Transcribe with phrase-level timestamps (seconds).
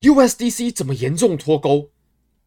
[0.00, 1.90] USDC 怎么严重脱钩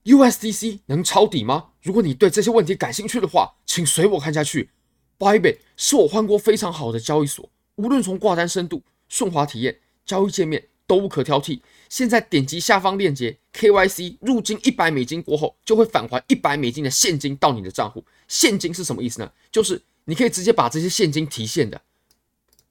[0.05, 1.67] ？USDC 能抄底吗？
[1.83, 4.71] 如果你对这些问题感兴趣的话，请随我看下去。
[5.19, 11.61] Bybit 是我换过非常好的交易所，无论从挂单深度、顺滑体验、交易界面都无可挑剔。
[11.89, 18.03] 现在点击下方链接，KYC 入金一百美金过后，就会返还一百美金的现金到你的账户。
[18.27, 19.31] 现金是什么意思呢？
[19.51, 21.79] 就是你可以直接把这些现金提现的。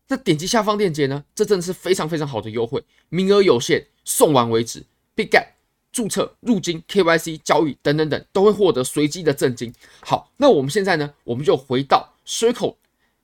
[0.08, 1.24] 那点击下方链接呢？
[1.34, 3.86] 这真的是非常非常好的优惠，名额有限。
[4.04, 5.46] 送完为止 Big Gap
[5.92, 9.72] 注册、入金、KYC 交易等等等，都会获得随机的赠金。
[10.00, 12.74] 好，那我们现在呢，我们就回到 Circle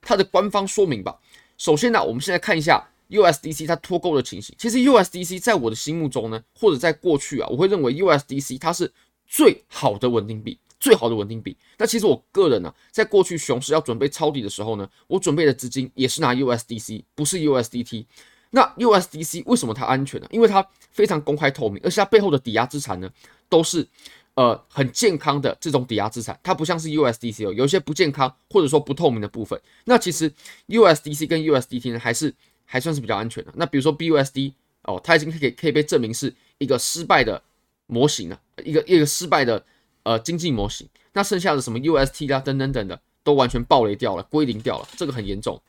[0.00, 1.18] 它的官方说明吧。
[1.56, 4.54] 首先呢，我们现在看一下 USDC 它脱钩的情形。
[4.56, 8.92] 其实 USDC 在我的心目中呢，或者在过去啊，我会认为 USDC 它是
[9.26, 11.56] 最好的稳定币，最好的稳定币。
[11.76, 18.06] 那其实我个人呢、在过去熊市要准备抄底的时候呢，我准备的资金也是拿 USDC，不是 USDT。
[18.50, 20.26] 那 USDC 为什么它安全呢？
[20.30, 23.10] 因为它非常公开透明，而且它背后的抵押资产呢，
[23.48, 23.86] 都是
[24.34, 29.60] 呃很健康的这种抵押资产，它不像是 USDC 哦，有一些不健康或者说不透明的部分。
[29.84, 30.32] 那其实
[30.68, 33.52] USDC 跟 USDT 呢，还是还算是比较安全的。
[33.54, 34.54] 那比如说 BUSD
[34.84, 37.42] 哦，它已经可以可以被证明是一个失败的
[37.86, 39.62] 模型了，一个一个失败的
[40.08, 40.88] 呃经济模型。
[41.12, 45.60] 那剩下的什么 UST 啊等等等的，都完全爆雷掉了，归零掉了，这个很严重。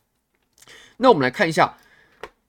[0.97, 1.77] 那我们来看一下。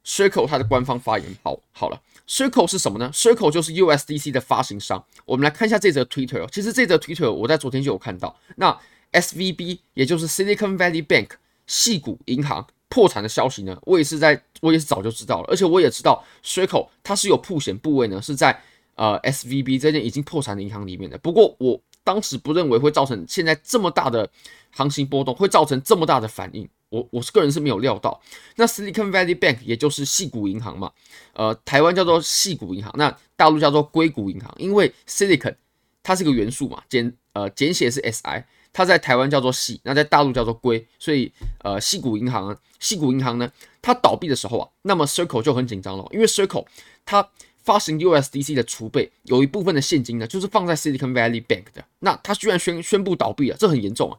[0.02, 5.04] Circle 它的官方发言，好好了，Circle 是什么呢？Circle 就是 USDC 的发行商。
[5.26, 8.34] 我们来看一下这则 Twitter，其实这则 Twitter 我在昨天就有看到。
[8.56, 8.76] 那
[9.12, 11.32] SVB 也就是 Silicon Valley Bank
[11.68, 18.58] 矽谷银行破产的消息呢，我也是在，我也是早就知道了，而且我也知道 Circle 它是有曝险部位呢，是在
[19.00, 21.16] 呃 SVB 这件已经破产的银行里面的。
[21.16, 24.28] 不过我当时不认为会造成现在这么大的
[24.70, 26.68] 行情波动，会造成这么大的反应。
[26.90, 28.20] 我我是个人是没有料到，
[28.56, 30.90] 那 Silicon Valley Bank 也就是细谷银行嘛，
[31.32, 35.54] 呃，台湾叫做细谷银行，那大陆叫做硅谷银行，因为 Silicon
[36.02, 41.32] 它是个元素嘛，简呃简写是 Si，它在台湾叫做细，那在大陆叫做硅，所以
[41.62, 46.66] 呃细谷银行，细谷银行呢，它倒闭的时候啊，那么 Circle 就很紧张了，因为 Circle
[47.04, 47.28] 它
[47.62, 54.18] 发行 USDC 的储备有一部分的现金呢，就是放在 Silicon Valley Bank 的，那它居然宣宣布倒闭了，这很严重啊。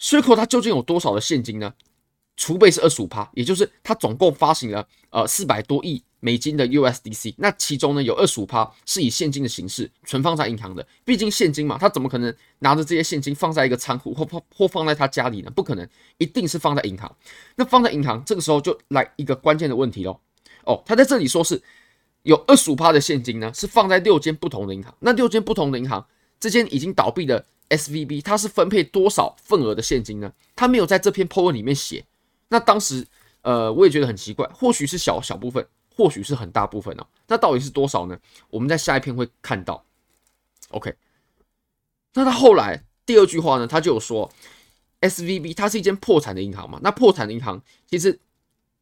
[0.00, 1.74] Circle 它究竟有多少的现金呢？
[2.36, 10.86] 储备是二十五趴，也就是它总共发行了呃四百多亿美金的 USDC，那其中呢有二十五趴是以现金的形式存放在银行的。
[11.02, 15.50] 毕竟现金嘛，它怎么可能拿着这些现金放在一个仓库或或放在他家里呢？
[15.50, 15.88] 不可能，
[16.18, 17.10] 一定是放在银行。
[17.54, 20.20] 那放在银行，这个时候就来一个关键的问题喽。
[20.64, 21.62] 哦，他在这里说是
[22.26, 24.92] 有二十五趴的现金呢，是放在六间不同的银行。
[24.98, 26.04] 那六间不同的银行，
[26.40, 27.46] 这间已经倒闭的。
[27.68, 30.32] SVB 它是分配多少份额的现金呢？
[30.54, 32.04] 它没有在这篇 po 文里面写。
[32.48, 33.04] 那当时，
[33.42, 35.66] 呃，我也觉得很奇怪，或许是小小部分，
[35.96, 37.06] 或许是很大部分哦。
[37.26, 38.16] 那到底是多少呢？
[38.50, 39.84] 我们在下一篇会看到。
[40.70, 40.94] OK，
[42.14, 44.30] 那他后来第二句话呢，他就有说
[45.00, 46.78] ，SVB 它是一间破产的银行嘛。
[46.82, 48.16] 那破产的银行其实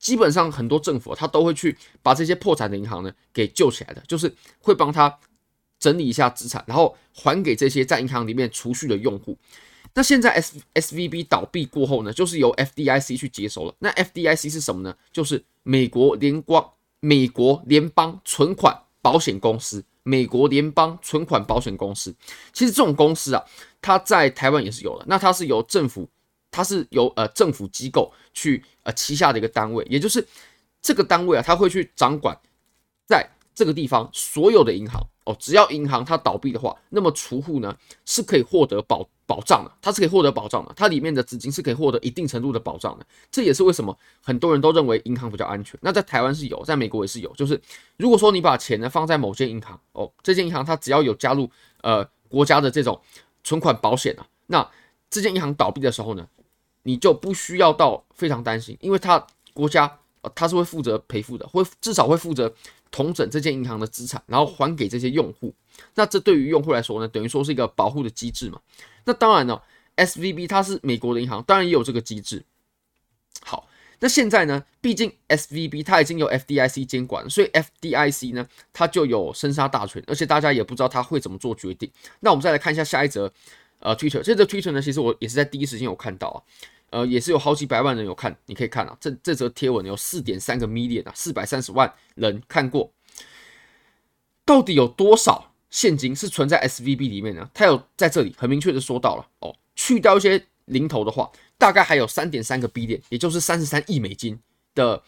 [0.05, 5.19] 基本上很多政府它都会去把这些破产的银行呢给救起来的，就是会帮他。
[5.81, 9.37] 整理一下资产，然后还给这些在银行里面储蓄的用户。
[9.93, 13.75] 那现在 S S V B 倒闭过后呢，就是由 F D I C 去接手了。
[13.81, 14.97] 那 F D I C 是什么呢？
[15.13, 16.67] 就是美国联光
[17.01, 19.85] 美国联邦存款保险公司。
[20.05, 22.15] 美国联邦存款保险公司，
[22.53, 23.43] 其实这种公司啊，
[23.83, 25.05] 它在台湾也是有的。
[25.07, 26.09] 那它是由政府，
[26.55, 30.25] 它是由呃政府机构去呃旗下的一个单位，也就是
[30.81, 32.39] 这个单位啊，它会去掌管
[33.05, 35.05] 在这个地方所有的银行。
[35.25, 43.07] 哦，只要银行它倒闭的话，那么储户呢是可以获得保保障的，它是可以获得保障的，它里面的资金是可以获得一定程度的保障的。
[43.31, 45.81] 这也是为什么很多人都认为银行比较安全。
[45.81, 47.59] 那在台湾是有，在美国也是有，就是
[47.97, 51.51] 如果说你把钱呢放在某间银行，哦，这间银行它只要有加入
[51.81, 53.01] 呃国家的这种
[53.43, 54.71] 存款保险啊，那
[55.09, 56.29] 这间银行倒闭的时候呢，
[56.85, 62.55] 你就不需要到非常担心，因为它国家呃它是会负责赔付的，会至少会负责。
[62.91, 65.53] 统整这间银行的资产，然后还给这些用户。
[65.97, 68.61] 那这对于用户来说呢，等于说是一个保护的机制嘛。
[69.05, 69.61] 那当然呢
[69.97, 72.45] ，SVB 它是美国的银行，当然也有这个机制。
[73.43, 73.69] 好，
[73.99, 81.91] 那现在呢，毕竟 SVB 它已经有 FDIC 监管，所以 FDIC 呢，它就有生杀大权，而且大家也不知道它会怎么做决定。
[82.21, 83.33] 那我们再来看一下下一则
[83.81, 86.39] 呃 Twitter，这则 Twitter 呢，其实我也是在第一时间有看到啊。
[86.95, 92.89] 呃，也是有好几百万人有看，你可以看啊，这这则贴文有四点三个 million 啊，四百三十万人看过。
[94.45, 97.51] 到底有多少现金是存在 SVB 里面呢？
[97.53, 104.39] 他有在这里很明确的说到了哦，去掉一些零头的话，大概还有三点三个 billion，也就是三十三亿美金
[104.73, 105.03] 的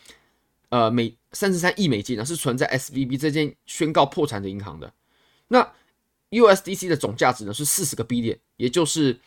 [0.70, 4.92] 呃美三十三亿美金呢，是存在 SVB 这间宣告破产的银行的。
[5.46, 5.72] 那
[6.30, 9.20] USDC 的总价值呢是四十个 billion，也就是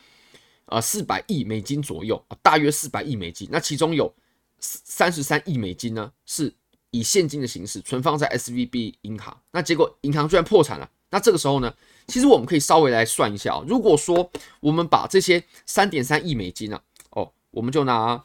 [0.70, 3.48] 呃四百亿美金左右，大约四百亿美金。
[3.52, 4.14] 那其中有
[4.60, 6.54] 三十三亿美金呢是
[6.92, 9.38] 以现金的形式存放在 SVB 银行。
[9.52, 10.90] 那结果银行居然破产了。
[11.12, 11.74] 那这个时候呢，
[12.08, 13.66] 其实我们可以稍微来算一下哦。
[13.68, 16.80] 如果说我们把这些三点三亿美金呢，
[17.10, 18.24] 哦，我们就拿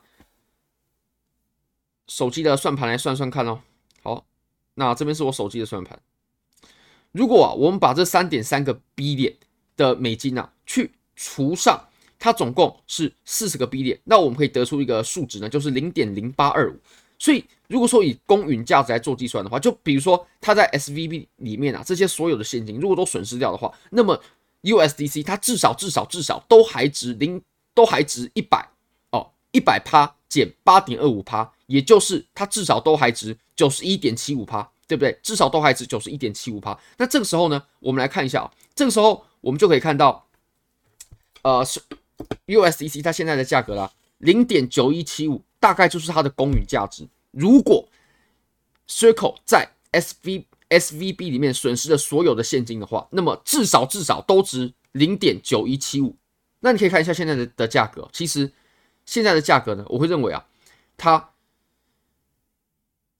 [2.06, 3.62] 手机的算盘来算算看哦。
[4.02, 4.26] 好，
[4.74, 5.98] 那这边是我手机的算盘。
[7.12, 9.34] 如果啊，我们把这三点三个 B 点
[9.78, 11.88] 的美金啊，去除上
[12.24, 16.76] 它总共是四十个 B 点那我们可以得出一个数值呢，就是零点零八二五。
[17.18, 24.18] 所以，如果说以公允价值来做计算的话，就比如说它在 SVB 里面啊，这些所有的现金如果都损失掉的话，那么
[24.62, 27.42] USDC 它至少至少至少都还值零，
[27.74, 28.66] 都还值一百
[29.10, 35.14] 哦，一百趴减八点二五趴，也就是它至少都还值九十一点七五趴，对不对？
[35.22, 36.78] 至少都还值九十一点七五趴。
[36.96, 40.26] 那这个时候呢，我们来看一下啊，这个时候我们就可以看到，
[41.42, 41.82] 呃，是
[42.46, 45.42] USDC 它现在的价格啦，零点九一七五。
[45.60, 47.08] 大概就是它的公允价值。
[47.30, 47.88] 如果
[48.86, 56.14] Circle 在 SV SVB 里面损失了所有的现金的话，那么至少至少都值零点九一七五。
[56.60, 58.52] 那你可以看一下现在的的价格，其实
[59.06, 60.44] 现在的价格呢，我会认为啊，
[60.98, 61.30] 它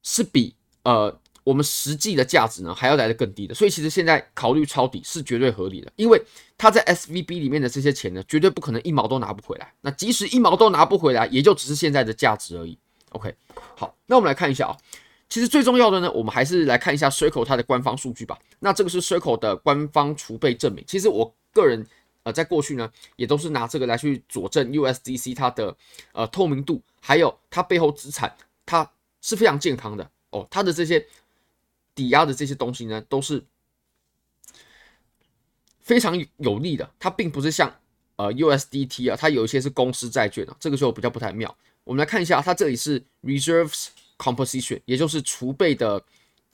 [0.03, 1.19] 是比呃。
[1.45, 6.21] 我们实际的价值呢，还要来得更低的，所以其实现在考虑抄底是绝对合理的，因为
[6.57, 9.71] 他在 SVB 里面的这些钱呢，绝对不可能一毛都拿不回来。
[9.83, 12.79] 那即使一毛都拿不回来，也就只是现在的价值而已。
[13.11, 13.35] OK，
[13.77, 14.77] 好，那我们来看一下啊，
[15.29, 18.39] 其实最重要的呢，我们还是来看一下 Circle 它的官方数据吧。
[18.61, 20.83] 那这个是 Circle 的官方储备证明。
[20.89, 21.87] 其实我个人
[22.23, 25.77] 呃，在过去呢，也都是拿这个来去佐证 USDC 它的
[26.13, 28.91] 呃透明度，还有它背后资产，它
[29.21, 31.07] 是非常健康的哦，它的这些。
[31.95, 33.45] 抵押的这些东西呢，都是
[35.81, 36.91] 非常有利的。
[36.99, 37.75] 它并不是像
[38.17, 41.57] 呃 USDT 啊，它有一些是公司债券啊，这个就比较不太妙。
[41.85, 43.89] 我们来看一下，它这里是 Reserves
[44.19, 46.03] Composition，也就是储备的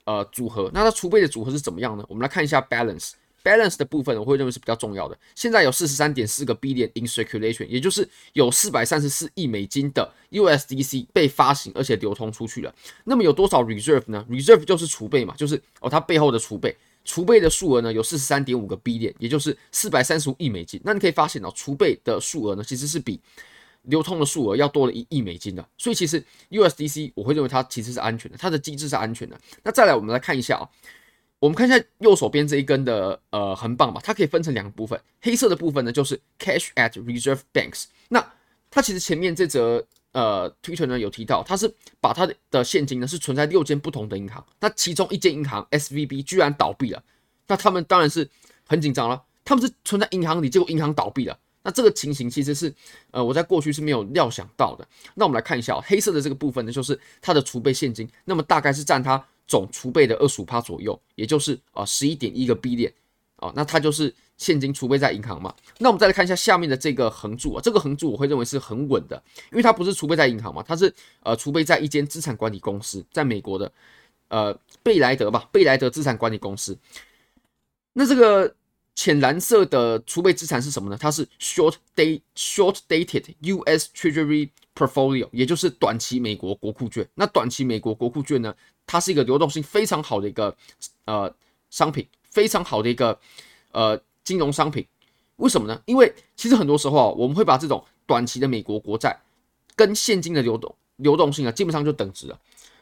[0.05, 0.69] 呃组合。
[0.73, 2.05] 那它储备的组合是怎么样呢？
[2.09, 3.13] 我们来看一下 Balance。
[3.43, 5.17] Balance 的部分，我会认为是比较重要的。
[5.35, 12.73] 现在有四十三点四个 billion circulation，也就是有四百三十四亿美金的 USDC 被发行而且流通出去了。
[13.03, 20.79] 那么有多少 reserve 呢？reserve 就是储备嘛，就是哦它背后的储备，储备的数额呢有四十三点五个 billion，也就是四百三十五亿美金。
[20.83, 23.19] 那你可以发现哦，储备的数额呢其实是比
[23.83, 25.67] 流通的数额要多了一亿美金的。
[25.77, 29.39] 所以其实 USDC 我会认为它其实是安全的，它的机制是安全的。
[29.63, 30.69] 那再来我们来看一下啊。
[31.41, 35.01] 我们看一下右手边这一根的呃横棒吧，它可以分成两个部分。
[35.21, 37.85] 黑色的部分呢，就是 cash at reserve banks。
[38.09, 38.23] 那
[38.69, 44.45] 它其实前面这则呃 Twitter 呢有提到，它是把它的现金呢是存在六间不同的银行。
[44.59, 47.01] 那其中一间银行 SVB 居然倒闭了，
[47.47, 48.29] 那他们当然是
[48.67, 49.23] 很紧张了。
[49.43, 51.35] 他们是存在银行里，结果银行倒闭了。
[51.63, 52.71] 那这个情形其实是
[53.09, 54.87] 呃我在过去是没有料想到的。
[55.15, 59.25] 那我们来看一下，黑色的这个部分呢，就是它的储备现金，那么大概是占它。
[59.51, 62.93] 总储备的二十五趴左右，也就是啊十一点一个 B 点
[63.35, 65.53] 啊，那它就是现金储备在银行嘛。
[65.77, 69.21] 那我们再来看一下下面的这个横柱啊，这个横柱我会认为是很稳的，
[69.51, 70.93] 因为它不是储备在银行嘛，它是
[71.23, 73.69] 呃储备在一间资产管理公司，在美国的
[74.29, 76.77] 呃贝莱德吧，贝莱德资产管理公司。
[77.91, 78.55] 那这个
[78.95, 80.97] 浅蓝色的储备资产是什么呢？
[80.97, 87.05] 它是 short date short dated US Treasury portfolio，也就是短期美国国库券。
[87.15, 88.55] 那短期美国国库券呢？
[88.91, 90.53] 它是一个流动性非常好的一个
[91.05, 91.33] 呃
[91.69, 93.17] 商品，非常好的一个
[93.71, 94.85] 呃金融商品。
[95.37, 95.81] 为什么呢？
[95.85, 99.17] 因为其实很多时候啊，我们会把这种短期的美国国债
[99.77, 102.37] 跟现金的流动流动性啊，基本上就等值了。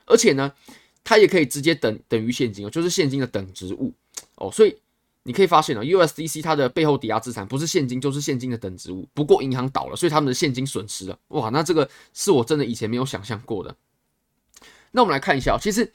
[0.07, 0.51] 而且呢，
[1.03, 3.93] 它也可以直接等等于现金哦，就是现金的等值物
[4.37, 4.51] 哦。
[4.51, 4.75] 所以
[5.21, 9.07] 你可以发现啊，USDC 它的背后抵押资产不是现金就是现金的等值物。
[9.13, 11.19] 不过银行倒了，所以他们的现金损失了。
[11.27, 13.75] 哇，那这个是我真的以前没有想象过的。
[14.91, 15.91] 那我们来看一下，其实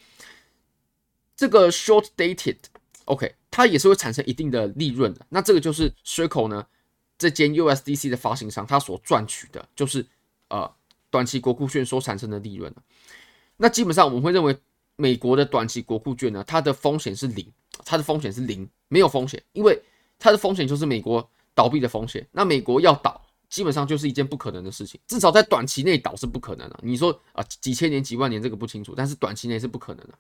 [1.37, 5.27] 这个 short dated，OK，它也是会产生一定的利润的。
[5.29, 6.67] 那这个就是 Circle 呢，
[7.19, 10.07] 这间 USDC 的发行商它所赚取的，就是
[10.49, 10.71] 呃
[11.11, 12.73] 短期国库券所产生的利润。
[13.57, 14.57] 那基本上我们会认为，
[14.97, 17.51] 美国的短期国库券呢，它的风险是零，
[17.85, 19.81] 它的风险是零，没有风险，因为
[20.19, 22.27] 它的风险就是美国倒闭的风险。
[22.31, 23.24] 那美国要倒。
[23.55, 26.81] 基本上就是一件不可能的事情，至少在短期内倒是不可能的。
[26.83, 30.15] 你说啊，几千年、几万年这个不清楚，但是短期内是不可能的。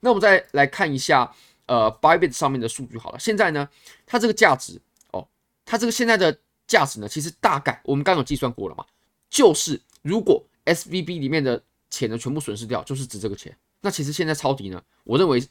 [0.00, 1.30] 那我们再来看一下，
[1.66, 3.18] 呃，Bybit 上面的数据好了。
[3.18, 3.68] 现在呢，
[4.06, 4.80] 它这个价值
[5.12, 5.28] 哦，
[5.66, 6.34] 它这个现在的
[6.66, 8.82] 价值呢，其实大概我们刚刚有计算过了嘛，
[9.28, 13.54] 就是如果 SVB 里面的钱呢全部损失掉，就是值这个钱。
[13.82, 15.46] 那其实现在抄底呢，我认为，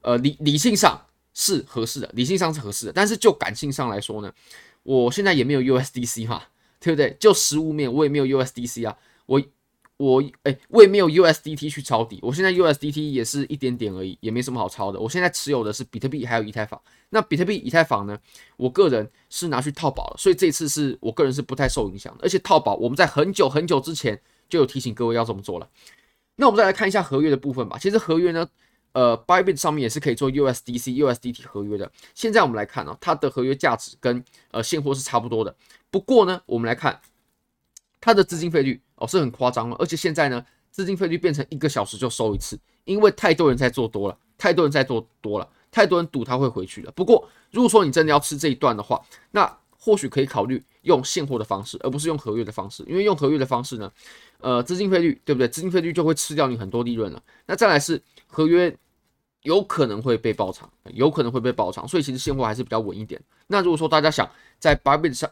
[0.00, 4.32] 呃，理理性上是合适的，理性上是合适的，但是就感性上来说呢，
[4.82, 6.42] 我现在也没有 USDC 嘛，
[6.80, 7.16] 对不对？
[7.20, 8.96] 就实物面我也没有 USDC 啊，
[9.26, 9.42] 我。
[10.02, 14.98] 我哎，我也没有 USDT 去抄底，我现在 USDT 也是一点点而已，也没什么好抄的。
[14.98, 16.80] 我现在持有的是比特币还有以太坊。
[17.10, 18.18] 那比特币、以太坊呢？
[18.56, 22.20] 我个人是拿去套保了，所以这次是我个人是不太受影响的。
[22.22, 24.18] 而且套保，我们在很久很久之前
[24.48, 25.68] 就有提醒各位要这么做了。
[26.36, 27.76] 那我们再来看一下合约的部分吧。
[27.78, 28.48] 其实合约呢，
[28.92, 31.90] 呃，Bybit 上面也是可以做 USDC、USDT 合约的。
[32.14, 35.54] 现在我们来看哦，它的合约价值跟呃现货是差不多的。
[35.90, 37.00] 不过呢，我们来看
[38.00, 38.80] 它的资金费率。
[38.96, 46.92] 哦，是很夸张了，而且现在呢，资金费率变成一个小时就收一次，因为太多人在做多了，太多人在做多了，太多人赌它会回去了。
[46.92, 53.92] 不过，如果说你真的要吃这一段的话，那或许可以考虑用现货的方式，而不是用合约的方式，因为用合约的方式呢，
[54.38, 55.48] 呃，资金费率对不对？
[55.48, 57.22] 资金费率就会吃掉你很多利润了。
[57.46, 58.74] 那再来是合约
[59.42, 63.20] 有可能会被爆仓，有可能会被爆仓，所以其实现货还是比较稳一点。
[63.46, 65.30] 那如果说大家想在 Bybit 上，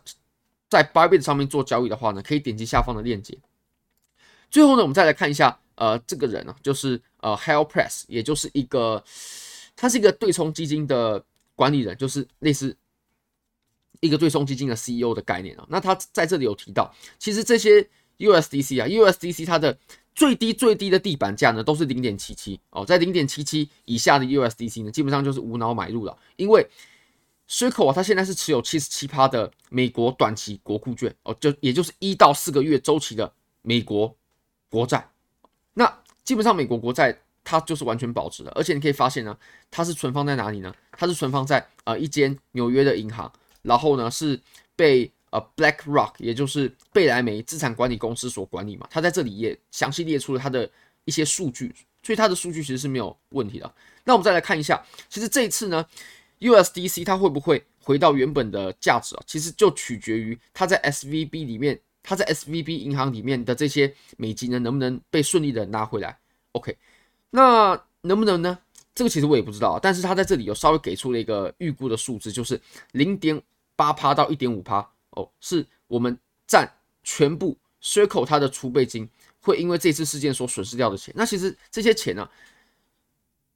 [0.69, 3.38] 在 Bybit 上面做交易的话呢，可以点击下方的链接。
[4.50, 9.02] 最后呢，我们再来看一下，呃，这个人、啊，就是呃，Hal Press，也就是一个，
[9.76, 11.23] 他是一个对冲基金的
[11.55, 12.75] 管理人，就是类似
[14.00, 15.67] 一个对冲基金的 CEO 的概念啊。
[15.69, 17.88] 那他在这里有提到，其实这些
[18.19, 19.78] USDC 啊，USDC 它的
[20.14, 26.67] 最低最低的地板价呢，都是零点七七哦，在零点七七以下的 USDC 呢，基本上就是无脑买入了，因为
[27.49, 34.14] Circle 啊，它现在是持有七十七趴的美国短期国库券哦，就也就是一到四个月周期的美国。
[34.71, 35.09] 国债，
[35.73, 35.90] 那
[36.25, 39.35] 基本上美国国债它就是完全保值的，而且你可以发现呢，
[39.71, 40.71] 它是存放在哪里呢？
[40.93, 44.41] 它是存放在呃一间纽约的银行，然后呢是
[44.77, 48.87] 被呃 BlackRock，也就是贝莱梅资产管理公司所管理嘛。
[48.91, 50.71] 它在这里也详细列出了它的
[51.05, 53.75] 一些数据，所以它的数据其实是没有问题的。
[54.05, 55.85] 那我们再来看一下，其实这一次呢
[56.41, 59.23] ，USDC 它会不会回到原本的价值啊？
[59.27, 61.79] 其实就取决于它在 SVB 里面。
[62.00, 66.17] 它在 SVB 银行里面的这些美金呢，能不能被顺利的拿回来
[66.53, 66.75] ？OK，
[67.29, 68.59] 那能不能呢？
[68.99, 73.40] 这个其实我也不知道，但是他在这里有稍微给出了一个预估的数字，就是零点
[73.76, 76.69] 八趴到一点五趴哦，是我们占
[77.05, 79.09] 全部 Circle 它的储备金
[79.40, 81.14] 会因为这次事件所损失掉的钱。
[81.17, 82.28] 那其实这些钱呢、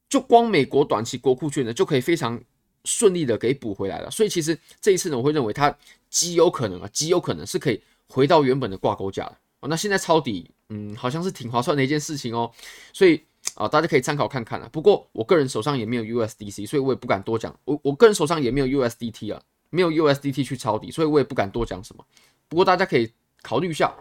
[0.09, 2.41] 就光美国短期国库券呢，就可以非常
[2.85, 4.09] 顺利的给补回来了。
[4.13, 5.77] 所以其实这一次呢，我会认为它
[6.09, 7.83] 极有可能啊，极有可能是可以。
[8.07, 12.53] 回到原本的挂钩价的哦，那现在抄底，嗯，好像是挺划算的一件事情哦，
[12.93, 14.69] 所以啊，大家可以参考看看啊。
[14.73, 17.55] 不过我个人手上也没有 USDC，所以我也不敢多讲。
[17.65, 22.05] 我我个人手上也没有 USDT 啊，没有 USDT 去抄底，所以我也不敢多讲什么。
[22.49, 23.95] 不过大家可以考虑一下。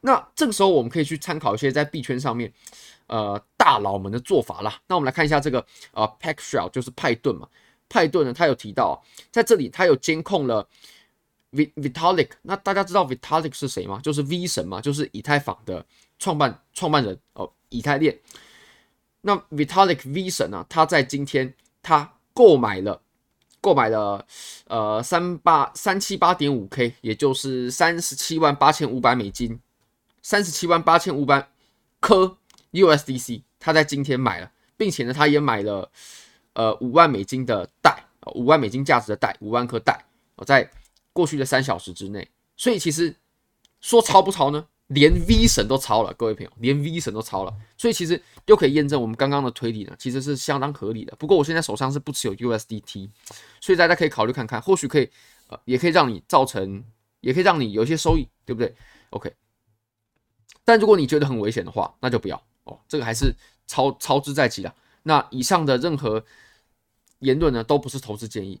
[0.00, 2.52] 那这个时候我们可以去参考一些在币圈上面
[3.06, 4.80] 呃大佬们的做法啦。
[4.86, 7.48] 那我们来看一下这个呃 Paxful 就是派顿嘛，
[7.88, 10.68] 派顿呢他有提到在这里他有监控了。
[11.52, 13.98] Vitalik，那大家知道 Vitalik 是谁吗？
[14.02, 15.82] 就是 V 神嘛，就是以太坊的
[16.18, 18.14] 创办创办人哦，以太链。
[19.26, 21.52] 那 Vitalik Vision 呢、他在今天
[21.82, 23.02] 他购买了
[23.60, 24.24] 购买了
[24.68, 29.60] 呃三八三七八点五 K，也就是三十七万八千五百美金，
[30.22, 31.48] 三十七万八千五百
[32.00, 32.38] 颗
[32.72, 35.90] USDC，他在今天买了，并且呢，他也买了
[36.54, 38.04] 呃五万美金的代，
[38.34, 40.06] 五万美金价值的代，五万颗代，
[40.36, 40.70] 我在。
[41.16, 42.28] 过去的三小时之内，
[42.58, 43.16] 所以其实
[43.80, 44.66] 说抄不抄呢？
[44.88, 51.16] 连 V 神都抄了，各位朋友，连 V 神都抄了，所以其实又可以验证我们刚刚的推理呢，其实是相当合理的。
[51.16, 53.10] 不过我现在手上是不持有 USDT，
[53.60, 55.10] 所以大家可以考虑看看，或许可以
[55.48, 56.84] 呃，也可以让你造成，
[57.20, 58.74] 也可以让你有一些收益，对不对
[59.10, 59.32] ？OK。
[60.64, 63.34] 但如果你觉得很危险的话，那就不要哦，这个还是
[63.66, 64.72] 操操之在即的。
[65.02, 66.24] 那以上的任何
[67.20, 68.60] 言论呢，都不是投资建议。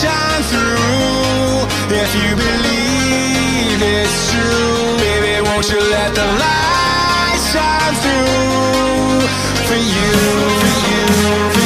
[0.00, 4.96] shine through if you believe it's true.
[5.02, 9.26] Baby, won't you let the light shine through
[9.66, 10.12] for you,
[10.60, 11.57] for you.